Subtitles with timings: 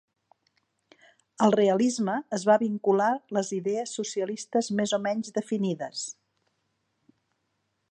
[1.47, 6.09] El realisme es va vincular les idees socialistes més o menys definides.